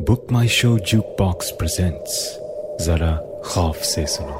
[0.00, 0.68] Book my show
[1.18, 2.14] jukebox presents
[2.80, 3.10] जरा
[3.44, 4.38] खौफ से सुनो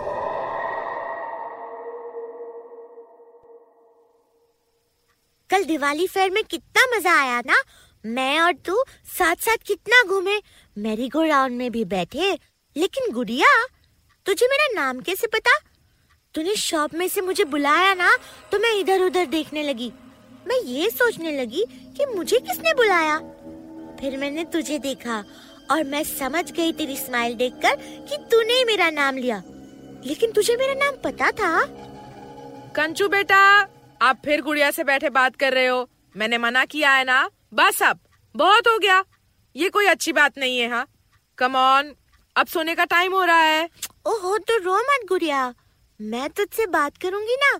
[5.50, 7.62] कल दिवाली फेयर में कितना मज़ा आया ना।
[8.04, 8.82] मैं और तू
[9.18, 10.36] साथ साथ कितना घूमे।
[10.76, 12.32] मेरी गो राउंड में भी बैठे,
[12.76, 13.54] लेकिन गुड़िया,
[14.26, 15.58] तुझे मेरा नाम कैसे पता?
[16.34, 18.16] तूने शॉप में से मुझे बुलाया ना
[18.52, 19.92] तो मैं इधर उधर देखने लगी।
[20.46, 21.64] मैं ये सोचने लगी
[21.96, 23.20] कि मुझे किसने बुलाया?
[24.00, 25.24] फिर मैंने तुझे देखा
[25.70, 27.76] और मैं समझ गई तेरी स्माइल देखकर
[28.08, 29.42] कि तूने मेरा नाम लिया।
[30.06, 31.64] लेकिन तुझे मेरा नाम पता था?
[32.76, 33.38] कंचू बेटा
[34.02, 37.28] आप फिर गुड़िया से बैठे बात कर रहे हो। मैंने मना किया है ना?
[37.54, 37.98] बस अब
[38.34, 39.04] बहुत हो गया।
[39.56, 40.86] ये कोई अच्छी बात नहीं है हाँ?
[41.38, 41.94] कम ऑन
[42.36, 43.68] अब सोने का टाइम हो रहा है।
[44.06, 45.54] ओहो तो रो मत गुड़िया।
[46.00, 47.58] मैं तुझसे बात करूँगी ना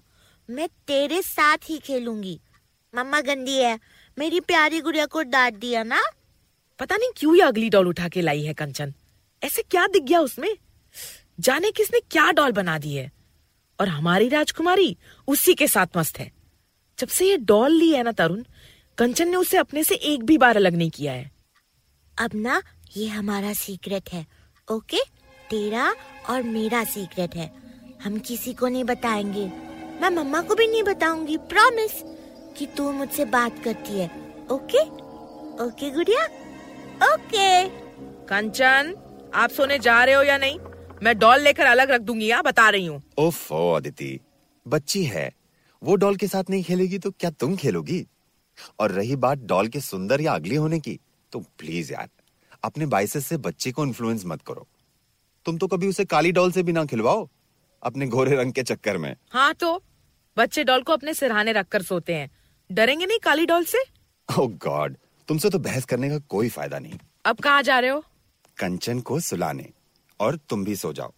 [0.49, 2.41] मैं तेरे साथ ही खेलूँगी।
[2.95, 3.79] मम्मा गंदी है
[4.19, 6.03] मेरी प्यारी गुड़िया को डांट दिया ना?
[6.79, 8.95] पता नहीं क्यों ये अगली डॉल उठा के लाई है कंचन।
[9.43, 10.57] ऐसे क्या दिख गया उसमें?
[11.41, 13.13] जाने किसने क्या डॉल बना दी है?
[13.81, 14.97] और हमारी राजकुमारी
[15.29, 16.33] उसी के साथ मस्त है।
[16.99, 18.45] जब से ये डॉल ली है ना तरुण,
[18.99, 21.31] कंचन ने उसे अपने से एक भी बार अलग नहीं किया है।
[22.19, 22.63] अब ना,
[22.97, 24.27] ये हमारा सीक्रेट है
[24.71, 24.99] ओके
[25.51, 25.95] तेरा
[26.29, 27.53] और मेरा सीक्रेट है।
[28.05, 29.47] हम किसी को नहीं बताएँगे।
[30.01, 31.93] मैं मम्मा को भी नहीं बताऊँगी प्रॉमिस
[32.59, 34.07] कि तू मुझसे बात करती है
[34.51, 34.81] ओके
[35.65, 36.27] ओके गुड़िया?
[37.05, 37.69] ओके
[38.27, 38.95] कंचन
[39.35, 40.59] आप सोने जा रहे हो या नहीं?
[41.03, 44.19] मैं डॉल लेकर अलग रख दूँगी यहाँ बता रही हूँ। ओफो अदिति
[44.67, 45.31] बच्ची है।
[45.83, 48.05] वो डॉल के साथ नहीं खेलेगी तो क्या तुम खेलोगी?
[48.81, 50.99] और रही बात डॉल के सुंदर या अगली होने की
[51.33, 52.09] तो प्लीज़ यार
[52.65, 54.67] अपने बाइसेस से बच्चे को इन्फ्लुएंस मत करो।
[55.47, 57.29] तुम तो कभी उसे काली डॉल से भी ना खिलवाओ
[57.83, 59.83] अपने गोरे रंग के चक्कर में। हाँ तो
[60.37, 62.31] बच्चे डॉल को अपने सिरहाने रखकर सोते हैं।
[62.71, 63.83] डरेंगे नहीं काली डॉल से?
[64.29, 64.97] ओह गॉड
[65.29, 68.03] तुमसे तो बहस करने का कोई फ़ायदा नहीं। अब कहाँ जा रहे हो?
[68.59, 69.69] कंचन को सुलाने
[70.21, 71.13] और तुम भी सो जाओ।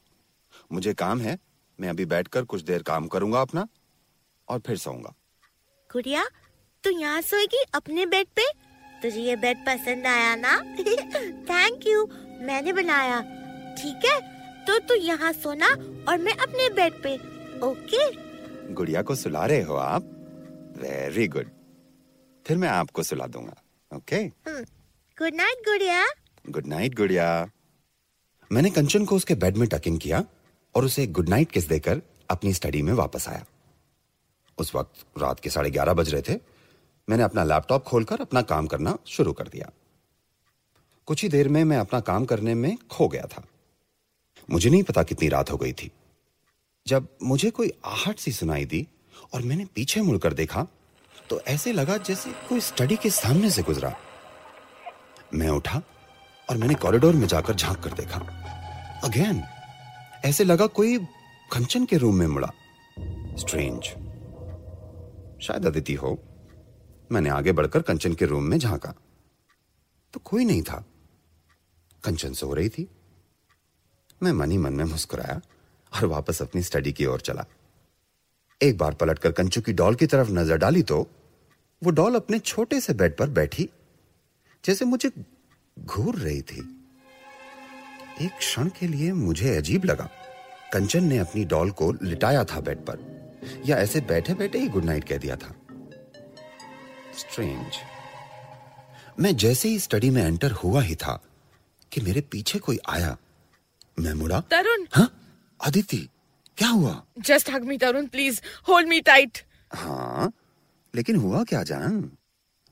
[0.73, 1.39] मुझे काम है
[1.79, 3.67] मैं अभी बैठकर कुछ देर काम करूँगा अपना
[4.49, 5.15] और फिर सोऊँगा।
[5.91, 6.25] गुड़िया
[6.85, 8.49] तू यहाँ सोएगी अपने बेड पे?
[9.03, 10.57] तुझे ये बेड पसंद आया ना?
[11.51, 12.07] थैंक यू
[12.47, 13.21] मैंने बनाया।
[13.79, 14.19] ठीक है
[14.67, 15.69] तो तू यहाँ सोना
[16.09, 17.15] और मैं अपने बेड पे।
[17.67, 18.11] ओके?
[18.75, 20.03] गुड़िया को सुला रहे हो आप?
[20.79, 21.51] वेरी गुड
[22.47, 23.55] फिर मैं आपको सुला दूँगा।
[23.93, 24.23] ओके
[25.19, 26.05] गुड नाइट गुड़िया
[26.51, 27.27] गुड नाइट गुड़िया
[28.51, 30.25] मैंने कंचन को उसके बेड में टक इन किया
[30.75, 33.45] और उसे गुड नाइट किस देकर अपनी स्टडी में वापस आया।
[34.59, 36.39] उस वक्त रात के साढ़े ग्यारह बज रहे थे।
[37.09, 39.71] मैंने अपना लैपटॉप खोलकर अपना काम करना शुरू कर दिया।
[41.07, 43.47] कुछ ही देर में मैं अपना काम करने में खो गया था।
[44.51, 45.91] मुझे नहीं पता कितनी रात हो गई थी।
[46.87, 48.87] जब मुझे कोई आहट सी सुनाई दी
[49.35, 50.67] और मैंने पीछे मुड़कर देखा
[51.31, 53.97] तो ऐसे लगा जैसे कोई स्टडी के सामने से गुजरा।
[55.35, 55.83] मैं उठा
[56.51, 58.19] और मैंने कॉरिडोर में जाकर झाँक कर देखा।
[59.05, 59.43] अगेन
[60.25, 60.99] ऐसे लगा कोई
[61.53, 62.51] कंचन के रूम में मुड़ा।
[63.37, 63.83] स्ट्रेंज
[65.43, 66.23] शायद अदिति हो।
[67.13, 68.95] मैंने आगे बढ़कर कंचन के रूम में झांका।
[70.13, 70.85] तो कोई नहीं था।
[72.05, 72.91] कंचन सो रही थी।
[74.23, 75.41] मैं मन ही मन में मुस्कुराया
[75.95, 77.45] और वापस अपनी स्टडी की ओर चला।
[78.61, 80.99] एक बार पलटकर कंचू की डॉल की तरफ़ नज़र डाली तो
[81.83, 83.69] वो डॉल अपने छोटे से बेड पर बैठी
[84.65, 85.11] जैसे मुझे
[85.77, 86.61] घूर रही थी।
[88.21, 90.09] एक क्षण के लिए मुझे अजीब लगा।
[90.73, 93.05] कंचन ने अपनी डॉल को लिटाया था बेड पर
[93.67, 95.55] या ऐसे बैठे बैठे ही गुड नाइट कह दिया था।
[97.19, 97.79] स्ट्रेंज
[99.21, 101.21] मैं जैसे ही स्टडी में एंटर हुआ ही था
[101.93, 103.17] कि मेरे पीछे कोई आया।
[104.01, 104.87] मैं मुड़ा तरुण!
[104.93, 105.11] हाँ
[105.61, 106.09] अदिति
[106.59, 107.03] क्या हुआ?
[107.19, 109.39] Just hug me Tarun please hold me tight
[109.73, 110.33] हाँ
[110.95, 112.11] लेकिन हुआ क्या जान?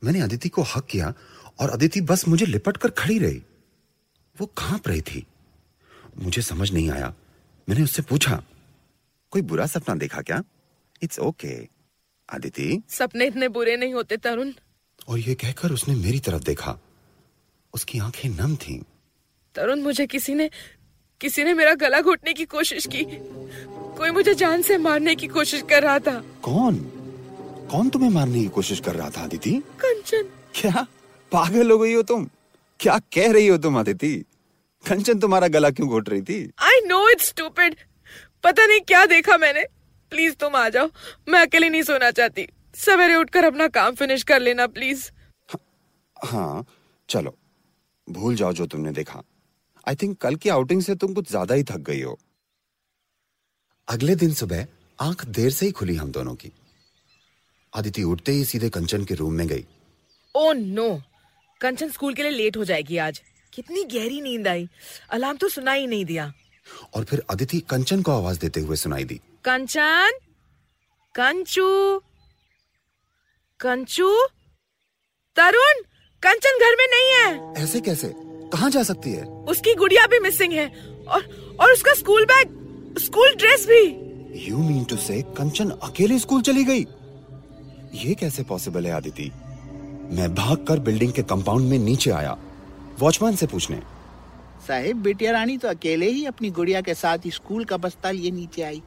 [0.04, 1.12] मैंने अदिति को हक किया
[1.60, 3.42] और अदिति बस मुझे लिपट कर खड़ी रही।
[4.36, 5.26] वो काँप रही थी।
[6.18, 7.14] मुझे समझ नहीं आया।
[7.68, 8.42] मैंने उससे पूछा
[9.30, 10.42] कोई बुरा सपना देखा क्या?
[11.02, 11.54] It's okay
[12.28, 12.82] Aditi?
[12.88, 14.52] सपने इतने बुरे नहीं होते तरुण
[15.08, 16.78] और ये कहकर उसने मेरी तरफ़ देखा।
[17.74, 18.80] उसकी आँखें नम थीं।
[19.54, 20.50] तरुण मुझे किसी ने
[21.20, 23.04] किसी ने मेरा गला घोटने की कोशिश की।
[23.98, 26.76] कोई मुझे जान से मारने की कोशिश कर रहा था। कौन?
[27.70, 30.86] कौन तुम्हें मारने की कोशिश कर रहा था अदिति कंचन। क्या?
[31.32, 32.28] पागल हो गई हो तुम।
[32.80, 34.14] क्या कह रही हो तुम अदिति
[34.84, 36.42] कंचन तुम्हारा गला क्यों घोट रही थी?
[36.62, 37.76] आई नो इट्स स्टूपिड
[38.44, 39.64] पता नहीं क्या देखा मैंने।
[40.10, 40.88] प्लीज़ तुम आ जाओ।
[41.28, 45.10] मैं अकेले नहीं सोना चाहती। सवेरे उठकर अपना काम फिनिश कर लेना प्लीज़
[46.24, 46.64] हाँ
[47.08, 47.36] चलो।
[48.08, 49.22] भूल जाओ जो तुमने देखा।
[49.88, 52.18] आई थिंक कल की आउटिंग से तुम कुछ ज़्यादा ही थक गई हो।
[53.88, 54.66] अगले दिन सुबह
[54.98, 56.52] आँख देर से ही खुली हम दोनों की।
[57.72, 59.64] आदिति उठते ही सीधे कंचन के रूम में गई।
[60.34, 61.02] ओ नो
[61.60, 63.22] कंचन स्कूल के लिए लेट हो जाएगी आज।
[63.52, 64.68] कितनी गहरी नींद आई।
[65.10, 66.32] अलार्म तो सुना ही नहीं दिया।
[66.94, 70.18] और फिर अदिति कंचन को आवाज़ देते हुए सुनाई दी। कंचन!
[71.14, 71.98] कंचू!
[73.60, 74.26] कंचू!
[75.36, 75.82] तरुण!
[76.22, 78.08] कंचन घर में नहीं है। ऐसे कैसे?
[78.54, 79.24] कहाँ जा सकती है?
[79.48, 80.66] उसकी गुड़िया भी मिसिंग है।
[81.08, 81.22] और
[81.60, 83.84] और उसका स्कूल बैग स्कूल ड्रेस भी।
[84.46, 86.86] You mean to say Kanchan अकेले स्कूल चली गई?
[87.94, 89.30] ये कैसे पॉसिबल है आदिति?
[90.10, 92.36] मैं भागकर बिल्डिंग के कंपाउंड में नीचे आया।
[93.00, 93.76] वॉचमैन से पूछने।
[94.66, 98.62] साहेब बेटिया रानी तो अकेले ही अपनी गुड़िया के साथ स्कूल का बस्ता लिए नीचे
[98.62, 98.82] आई।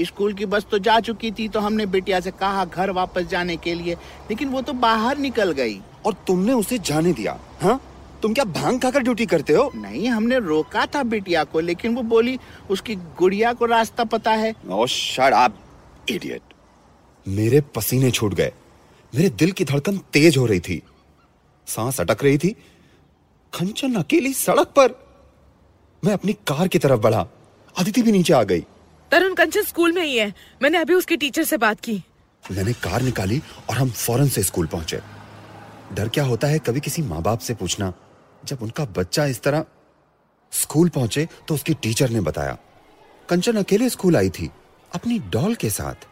[0.00, 3.56] स्कूल की बस तो जा चुकी थी तो हमने बेटिया से कहा घर वापस जाने
[3.56, 3.94] के लिए
[4.30, 7.80] लेकिन वो तो बाहर निकल गई। और तुमने उसे जाने दिया हाँ?
[8.22, 9.70] तुम क्या भाँग खाकर ड्यूटी करते हो?
[9.74, 12.38] नहीं हमने रोका था बिटिया को लेकिन वो बोली
[12.70, 15.58] उसकी गुड़िया को रास्ता पता है। ओ शट अप
[16.08, 16.40] इडियट
[17.28, 18.52] मेरे पसीने छूट गए।
[19.14, 20.82] मेरे दिल की धड़कन तेज हो रही थी।
[21.66, 22.48] सांस अटक रही थी।
[23.52, 24.94] कंचन अकेली सड़क पर।
[26.04, 27.26] मैं अपनी कार की तरफ़ बढ़ा।
[27.78, 28.60] अदिति भी नीचे आ गई।
[29.10, 32.02] तरुण कंचन स्कूल में ही है। मैंने अभी उसके टीचर से बात की।
[32.52, 33.40] मैंने कार निकाली
[33.70, 35.00] और हम फ़ौरन से स्कूल पहुँचे।
[35.92, 37.92] डर क्या होता है कभी किसी माँ बाप से पूछना।
[38.44, 39.64] जब उनका बच्चा इस तरह
[40.52, 42.56] स्कूल पहुँचे तो उसकी टीचर ने बताया
[43.28, 44.50] कंचन अकेले स्कूल आई थी
[44.94, 46.06] अपनी डॉल के साथ।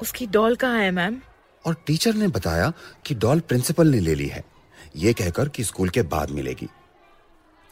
[0.00, 1.20] उसकी डॉल कहाँ है मैम?
[1.64, 2.72] और टीचर ने बताया
[3.06, 4.44] कि डॉल प्रिंसिपल ने ले ली है
[4.96, 6.68] ये कहकर कि स्कूल के बाद मिलेगी।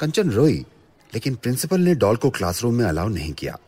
[0.01, 0.65] कंचन रोई
[1.13, 3.59] लेकिन प्रिंसिपल ने डॉल को क्लासरूम में अलाउ नहीं किया।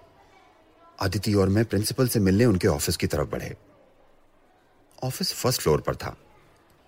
[1.00, 3.55] अदिति और मैं प्रिंसिपल से मिलने उनके ऑफ़िस की तरफ़ बढ़े।
[5.02, 6.17] ऑफ़िस फ़र्स्ट फ्लोर पर था।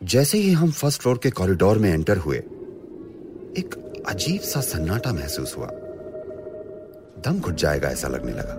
[0.01, 2.43] जैसे ही हम फ़र्स्ट फ्लोर के कॉरिडोर में एंटर हुए
[3.59, 5.67] एक अजीब सा सन्नाटा महसूस हुआ।
[7.25, 8.55] दम घुट जाएगा ऐसा लगने लगा।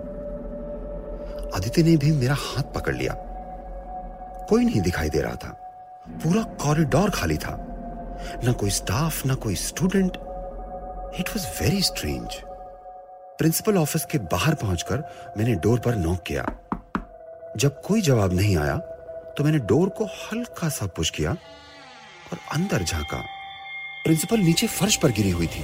[1.56, 3.14] आदित्य ने भी मेरा हाथ पकड़ लिया।
[4.48, 5.48] कोई नहीं दिखाई दे रहा था।
[6.08, 7.56] पूरा कॉरिडोर खाली था।
[8.44, 10.16] ना कोई स्टाफ, ना कोई student.
[11.20, 12.34] It was very strange
[13.38, 15.04] principal office के बाहर पहुंचकर
[15.38, 16.46] मैंने डोर पर नॉक किया।
[17.56, 18.76] जब कोई जवाब नहीं आया
[19.36, 21.30] तो मैंने डोर को हल्का सा पुश किया
[22.32, 23.24] और अंदर झांका।
[24.04, 25.60] प्रिंसिपल नीचे फर्श पर गिरी हुई थी।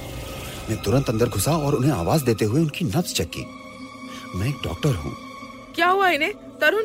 [0.69, 3.45] मैं तुरंत अंदर घुसा और उन्हें आवाज़ देते हुए उनकी नब्ज चेक की।
[4.37, 5.15] मैं एक डॉक्टर हूँ।
[5.75, 6.33] क्या हुआ इन्हें?
[6.33, 6.83] तरुण?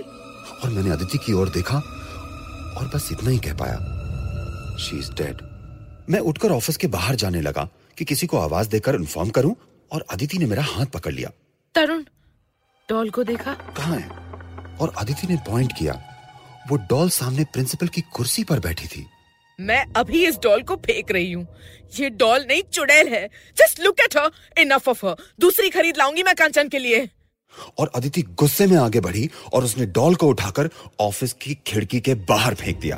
[0.65, 1.77] और मैंने अदिति की ओर देखा
[2.79, 3.77] और बस इतना ही कह पाया।
[4.77, 5.37] शी इज़ डेड
[6.11, 7.69] मैं उठकर ऑफ़िस के बाहर जाने लगा
[7.99, 9.57] कि किसी को आवाज़ देकर इन्फॉर्म करूँ
[9.93, 11.31] और अदिति ने मेरा हाथ पकड़ लिया।
[11.75, 12.03] तरुण
[12.89, 13.53] डॉल को देखा?
[13.53, 14.09] कहाँ है?
[14.77, 16.03] और अदिति ने पॉइंट किया।
[16.71, 19.07] वो डॉल सामने प्रिंसिपल की कुर्सी पर बैठी थी।
[19.61, 21.47] मैं अभी इस डॉल को फेंक रही हूँ।
[22.01, 23.27] ये डॉल नहीं, चुड़ैल है।
[23.57, 27.09] Just look at her enough of her दूसरी खरीद लाऊँगी मैं कंचन के लिए।
[27.79, 30.71] और अदिति गुस्से में आगे बढ़ी और उसने डॉल को उठाकर
[31.01, 32.97] ऑफ़िस की खिड़की के बाहर फेंक दिया।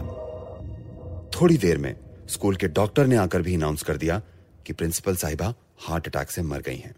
[1.31, 1.97] थोड़ी देर में
[2.29, 4.23] स्कूल के डॉक्टर ने आकर भी अनाउंस कर दिया
[4.67, 6.95] कि प्रिंसिपल साहिबा हार्ट अटैक से मर गई हैं।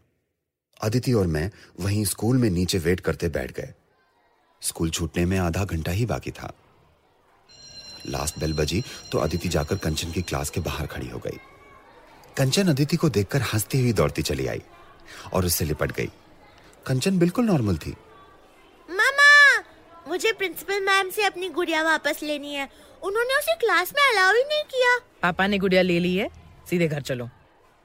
[0.82, 3.74] अदिति और मैं वहीं स्कूल में नीचे वेट करते बैठ गए।
[4.62, 6.52] स्कूल छूटने में आधा घंटा ही बाकी था।
[8.10, 11.38] लास्ट बेल बजी तो अदिति जाकर कंचन की क्लास के बाहर खड़ी हो गई।
[12.36, 14.62] कंचन अदिति को देखकर हंसती हुई दौड़ती चली आई
[15.32, 16.10] और उससे लिपट गई।
[16.86, 17.90] कंचन बिल्कुल नॉर्मल थी।
[18.88, 19.62] मामा
[20.08, 22.68] मुझे प्रिंसिपल मैम से अपनी गुड़िया वापस लेनी है।
[23.02, 26.28] उन्होंने उसे क्लास में अलाउ ही नहीं किया। पापा ने गुड़िया ले ली है
[26.70, 27.26] सीधे घर चलो।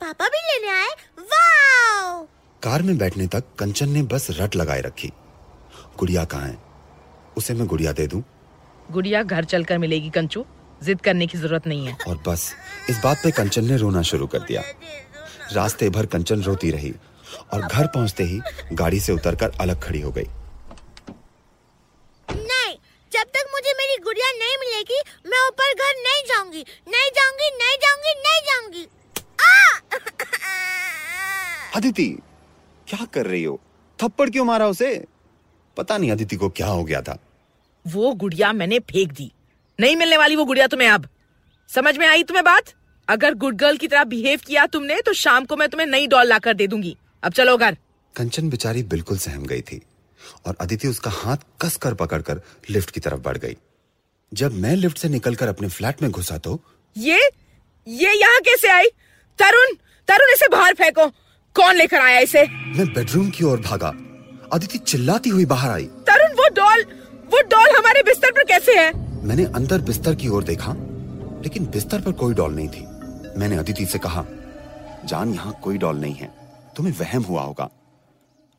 [0.02, 0.90] पापा भी लेने आए?
[1.20, 2.24] वाओ
[2.64, 5.12] कार में बैठने तक कंचन ने बस रट लगाए रखी।
[6.00, 6.58] गुड़िया कहाँ है?
[7.38, 8.24] उसे मैं गुड़िया दे दूँ?
[8.92, 10.46] गुड़िया घर चलकर मिलेगी कंचू।
[10.84, 12.54] जिद करने की ज़रूरत नहीं है। और बस
[12.90, 14.64] इस बात पे कंचन ने रोना शुरू कर दिया।
[15.54, 16.94] रास्ते भर कंचन रोती रही
[17.54, 18.40] और घर पहुँचते ही
[18.74, 20.26] गाड़ी से उतरकर अलग खड़ी हो गई।
[22.30, 22.76] नहीं
[23.12, 27.78] जब तक मुझे मेरी गुड़िया नहीं मिलेगी मैं ऊपर घर नहीं जाऊँगी। नहीं जाऊँगी नहीं
[27.86, 28.88] जाऊँगी नहीं जाऊँगी।
[31.76, 32.08] अदिति
[32.88, 33.60] क्या कर रही हो?
[34.04, 35.06] थप्पड़ क्यों मारा उसे?
[35.78, 37.18] पता नहीं अदिति को क्या हो गया था।
[37.86, 39.32] वो गुड़िया मैंने फेंक दी।
[39.80, 41.08] नहीं मिलने वाली वो गुड़िया तुम्हें अब।
[41.70, 42.74] समझ में आई तुम्हें बात?
[43.08, 46.28] अगर गुड गर्ल की तरह बिहेव किया तुमने तो शाम को मैं तुम्हें नई डॉल
[46.28, 47.78] लाकर दे दूँगी। अब चलो घर।
[48.16, 49.82] कंचन बेचारी बिल्कुल सहम गई थी
[50.46, 53.58] और अदिति उसका हाथ कस कर पकड़कर लिफ्ट की तरफ़ बढ़ गई।
[54.32, 56.60] जब मैं लिफ्ट से निकलकर अपने फ्लैट में घुसा तो
[56.96, 57.20] ये
[57.88, 58.88] ये यहाँ कैसे आई?
[59.40, 59.76] तरुण
[60.08, 61.08] तरुण इसे बाहर फेंको।
[61.56, 62.46] कौन लेकर आया इसे?
[62.48, 63.90] मैं बेडरूम की ओर भागा।
[64.54, 65.88] अदिति चिल्लाती हुई बाहर आई।
[67.36, 68.92] वो डॉल हमारे बिस्तर पर कैसे है?
[69.24, 70.74] मैंने अंदर बिस्तर की ओर देखा,
[71.42, 72.84] लेकिन बिस्तर पर कोई डॉल नहीं थी।
[73.40, 74.24] मैंने अदिति से कहा,
[75.06, 76.28] जान, यहाँ कोई डॉल नहीं है।
[76.76, 77.70] तुम्हें वहम हुआ होगा।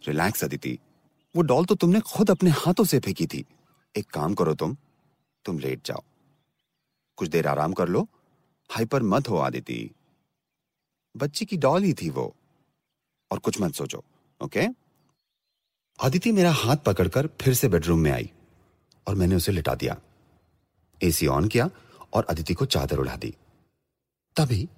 [0.02, 0.78] रिलैक्स, अदिति।
[1.34, 3.44] वो डॉल तो तुमने खुद अपने हाथों से फेंकी थी।
[3.94, 4.76] एक काम करो तुम
[5.44, 6.02] तुम लेट जाओ।
[7.18, 8.06] कुछ देर आराम कर लो।
[8.70, 9.90] हाइपर मत हो आदिति
[11.14, 12.32] बच्ची की डॉल ही थी वो।
[13.30, 14.04] और कुछ मत सोचो,
[14.40, 14.66] ओके?
[15.98, 18.32] आदिति मेरा हाथ पकड़कर फिर से बेडरूम में आई।
[19.06, 19.96] और मैंने उसे लिटा दिया।
[21.00, 21.68] एसी ऑन किया
[22.12, 23.34] और अदिति को चादर उड़ा दी।
[24.36, 24.68] तभी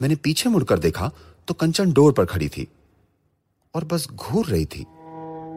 [0.00, 1.10] मैंने पीछे मुड़कर देखा
[1.48, 2.66] तो कंचन डोर पर खड़ी थी
[3.74, 4.80] और बस घूर रही थी।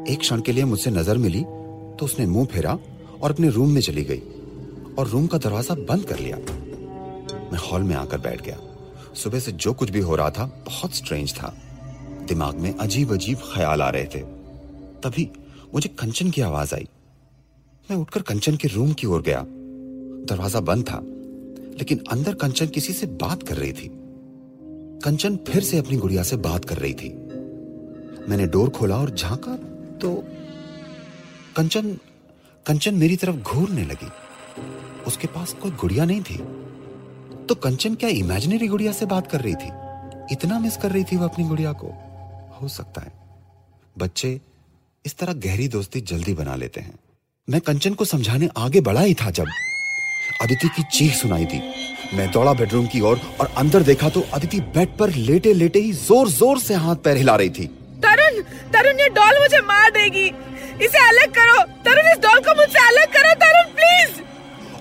[0.07, 2.74] एक क्षण के लिए मुझसे नज़र मिली तो उसने मुँह फेरा
[3.21, 4.19] और अपने रूम में चली गई
[4.93, 6.38] और रूम का दरवाज़ा बंद कर लिया।
[7.51, 8.57] मैं हॉल में आकर बैठ गया।
[9.15, 11.53] सुबह से जो कुछ भी हो रहा था बहुत स्ट्रेंज था।
[12.27, 14.19] दिमाग में अजीब अजीब ख्याल आ रहे थे।
[15.01, 15.29] तभी
[15.74, 16.88] मुझे कंचन की आवाज़ आई।
[17.89, 19.43] मैं उठकर कंचन के रूम की ओर गया।
[20.29, 21.00] दरवाज़ा बंद था,
[21.79, 23.89] लेकिन अंदर कंचन किसी से बात कर रही थी।
[25.03, 27.10] कंचन फिर से अपनी गुड़िया से बात कर रही थी।
[28.29, 29.55] मैंने डोर खोला और झांका
[30.01, 30.12] तो
[31.55, 31.91] कंचन
[32.65, 34.12] कंचन मेरी तरफ़ घूरने लगी।
[35.08, 36.38] उसके पास कोई गुड़िया नहीं थी।
[37.48, 39.72] तो कंचन क्या इमेजिनरी गुड़िया से बात कर रही थी?
[40.31, 41.88] इतना मिस कर रही थी वो अपनी गुड़िया को?
[42.62, 43.13] हो सकता है।
[43.98, 44.39] बच्चे
[45.05, 46.98] इस तरह गहरी दोस्ती जल्दी बना लेते हैं।
[47.49, 49.45] मैं कंचन को समझाने आगे बढ़ा ही था जब
[50.41, 51.61] अदिति की चीख सुनाई दी।
[52.17, 55.79] मैं दौड़ा बेडरूम की ओर और, और अंदर देखा तो अदिति बेड पर लेटे लेटे
[55.79, 57.65] ही ज़ोर ज़ोर से हाथ पैर हिला रही थी।
[58.05, 58.41] तरुण
[58.73, 60.25] तरुण ये डॉल मुझे मार देगी।
[60.85, 64.21] इसे अलग करो। तरुण इस डॉल को मुझसे अलग करो तरुण प्लीज़।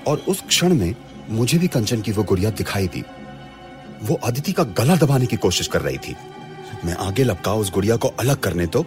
[0.07, 0.95] और उस क्षण में
[1.31, 3.05] मुझे भी कंचन की वो गुड़िया दिखाई दी।
[4.03, 6.17] वो अदिति का गला दबाने की कोशिश कर रही थी।
[6.85, 8.87] मैं आगे लपका उस गुड़िया को अलग करने तो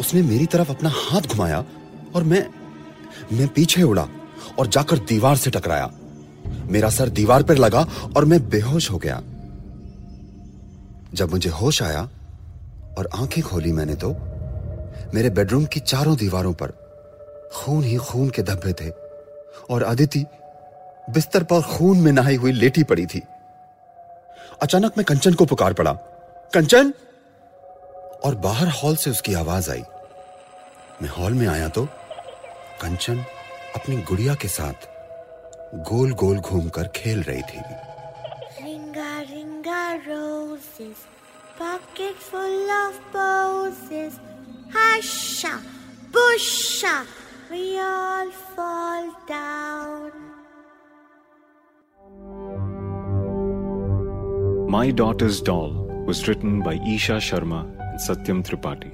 [0.00, 1.64] उसने मेरी तरफ़ अपना हाथ घुमाया
[2.14, 2.46] और मैं
[3.32, 4.08] मैं पीछे उड़ा
[4.58, 5.90] और जाकर दीवार से टकराया।
[6.46, 9.22] मेरा सर दीवार पर लगा और मैं बेहोश हो गया।
[11.14, 12.08] जब मुझे होश आया
[12.98, 14.10] और आँखें खोली मैंने तो
[15.14, 16.68] मेरे बेडरूम की चारों दीवारों पर
[17.52, 18.90] खून ही खून के धब्बे थे
[19.70, 20.24] और अदिति
[21.10, 23.22] बिस्तर पर खून में नहाई हुई लेटी पड़ी थी।
[24.62, 25.92] अचानक मैं कंचन को पुकार पड़ा।
[26.54, 26.92] कंचन!
[28.24, 29.82] और बाहर हॉल से उसकी आवाज़ आई।
[31.02, 31.88] मैं हॉल में आया तो
[32.82, 33.18] कंचन
[33.76, 34.86] अपनी गुड़िया के साथ
[35.90, 37.60] गोल गोल घूमकर खेल रही थी।
[38.64, 41.04] Ringa ringa roses
[41.58, 44.18] pocket full of posies
[44.76, 45.54] husha
[46.16, 47.00] busha
[47.50, 50.10] we all fall down
[54.72, 55.70] my daughter's doll
[56.06, 58.90] was written by Isha Sharma and Satyam Tripathi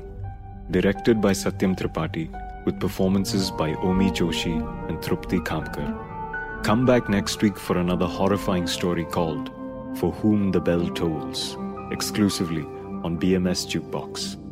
[0.73, 2.29] directed by Satyam Tripathi
[2.67, 4.57] with performances by Omi Joshi
[4.91, 6.63] and Trupti Kamkar.
[6.65, 9.51] Come back next week for another horrifying story called
[9.99, 11.57] For Whom the Bell Tolls,
[11.91, 12.65] exclusively
[13.05, 14.46] on BMS Jukebox.